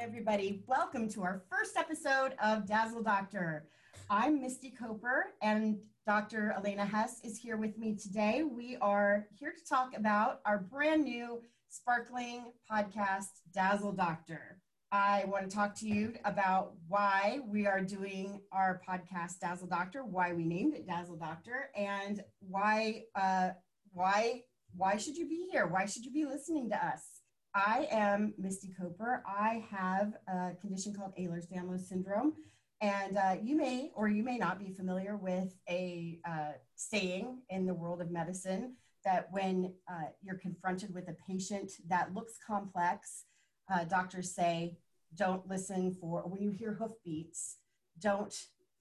[0.00, 0.62] Everybody.
[0.68, 3.66] Welcome to our first episode of Dazzle Doctor.
[4.08, 6.54] I'm Misty Coper, and Dr.
[6.56, 8.44] Elena Hess is here with me today.
[8.44, 14.60] We are here to talk about our brand new sparkling podcast, Dazzle Doctor.
[14.92, 20.04] I want to talk to you about why we are doing our podcast, Dazzle Doctor,
[20.04, 23.50] why we named it Dazzle Doctor, and why uh,
[23.92, 24.42] why
[24.76, 25.66] why should you be here?
[25.66, 27.17] Why should you be listening to us?
[27.58, 29.20] I am Misty Coper.
[29.26, 32.34] I have a condition called Ehlers-Danlos syndrome,
[32.80, 37.66] and uh, you may or you may not be familiar with a uh, saying in
[37.66, 43.24] the world of medicine that when uh, you're confronted with a patient that looks complex,
[43.72, 44.78] uh, doctors say,
[45.16, 47.56] don't listen for, when you hear hoofbeats,
[47.98, 48.36] don't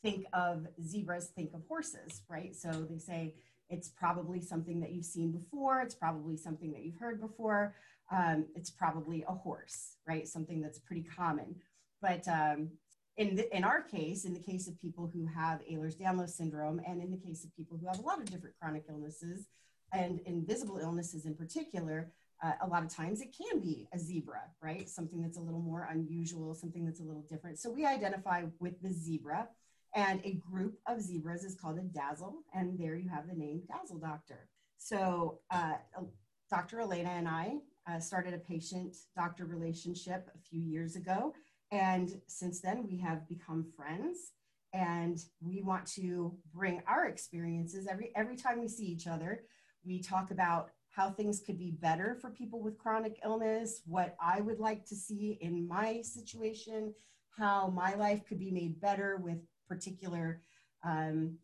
[0.00, 2.54] think of zebras, think of horses, right?
[2.54, 3.34] So they say
[3.70, 7.74] it's probably something that you've seen before, it's probably something that you've heard before,
[8.10, 10.26] um, it's probably a horse, right?
[10.28, 11.54] Something that's pretty common.
[12.02, 12.70] But um,
[13.16, 17.00] in, the, in our case, in the case of people who have Ehlers-Danlos syndrome, and
[17.00, 19.46] in the case of people who have a lot of different chronic illnesses,
[19.92, 22.10] and invisible illnesses in particular,
[22.42, 24.88] uh, a lot of times it can be a zebra, right?
[24.88, 27.58] Something that's a little more unusual, something that's a little different.
[27.58, 29.48] So we identify with the zebra,
[29.94, 33.62] and a group of zebras is called a dazzle, and there you have the name
[33.68, 34.48] Dazzle Doctor.
[34.78, 35.74] So uh,
[36.50, 36.80] Dr.
[36.80, 37.54] Elena and I
[37.88, 41.34] uh, started a patient doctor relationship a few years ago,
[41.70, 44.32] and since then we have become friends
[44.72, 49.42] and we want to bring our experiences every every time we see each other
[49.84, 54.40] we talk about how things could be better for people with chronic illness, what I
[54.40, 56.92] would like to see in my situation,
[57.30, 59.38] how my life could be made better with
[59.70, 60.42] particular,
[60.84, 61.36] um,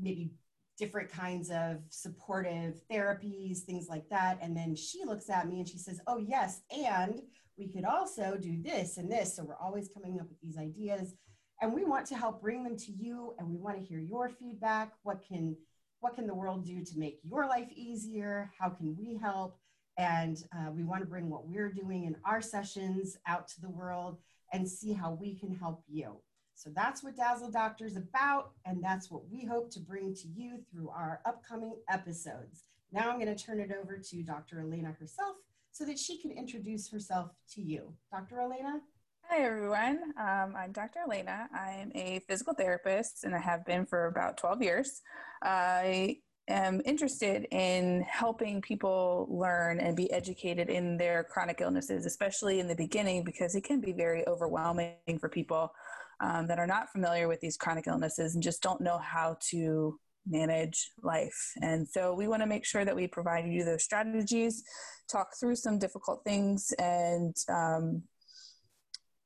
[0.00, 0.30] maybe
[0.78, 4.38] different kinds of supportive therapies, things like that.
[4.42, 7.22] And then she looks at me and she says, Oh, yes, and
[7.56, 9.34] we could also do this and this.
[9.34, 11.14] So we're always coming up with these ideas.
[11.62, 14.28] And we want to help bring them to you and we want to hear your
[14.28, 14.92] feedback.
[15.02, 15.56] What can
[16.00, 18.50] what can the world do to make your life easier?
[18.60, 19.58] How can we help?
[19.96, 23.70] And uh, we want to bring what we're doing in our sessions out to the
[23.70, 24.18] world
[24.52, 26.20] and see how we can help you.
[26.56, 30.28] So that's what Dazzle Doctor is about, and that's what we hope to bring to
[30.34, 32.64] you through our upcoming episodes.
[32.90, 34.60] Now I'm going to turn it over to Dr.
[34.60, 35.36] Elena herself
[35.70, 37.92] so that she can introduce herself to you.
[38.10, 38.40] Dr.
[38.40, 38.80] Elena?
[39.28, 39.98] Hi, everyone.
[40.18, 41.00] Um, I'm Dr.
[41.06, 41.46] Elena.
[41.54, 45.02] I'm a physical therapist and I have been for about 12 years.
[45.42, 46.16] I
[46.48, 52.68] am interested in helping people learn and be educated in their chronic illnesses, especially in
[52.68, 55.72] the beginning, because it can be very overwhelming for people
[56.20, 59.98] um, that are not familiar with these chronic illnesses and just don't know how to
[60.28, 61.52] manage life.
[61.62, 64.62] And so we want to make sure that we provide you those strategies,
[65.10, 68.02] talk through some difficult things, and um,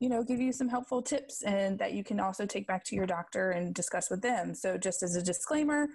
[0.00, 2.94] you know give you some helpful tips and that you can also take back to
[2.94, 5.88] your doctor and discuss with them so just as a disclaimer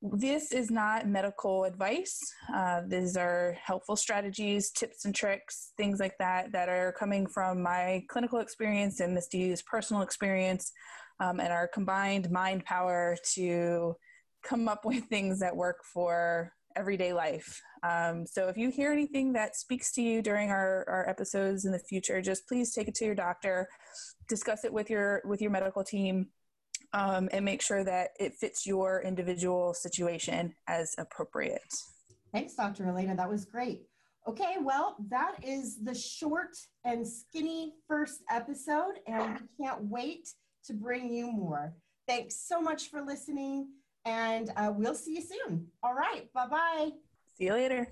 [0.00, 2.20] this is not medical advice.
[2.54, 7.62] Uh, these are helpful strategies, tips, and tricks, things like that, that are coming from
[7.62, 10.72] my clinical experience and Misty's personal experience,
[11.20, 13.96] um, and our combined mind power to
[14.44, 17.60] come up with things that work for everyday life.
[17.82, 21.72] Um, so if you hear anything that speaks to you during our, our episodes in
[21.72, 23.68] the future, just please take it to your doctor,
[24.28, 26.28] discuss it with your with your medical team,
[26.92, 31.74] um, and make sure that it fits your individual situation as appropriate.
[32.32, 32.86] Thanks, Dr.
[32.86, 33.16] Elena.
[33.16, 33.82] That was great.
[34.26, 40.28] Okay, well, that is the short and skinny first episode, and we can't wait
[40.64, 41.74] to bring you more.
[42.06, 43.68] Thanks so much for listening
[44.08, 45.66] and uh, we'll see you soon.
[45.82, 46.32] All right.
[46.32, 46.90] Bye bye.
[47.34, 47.88] See you later.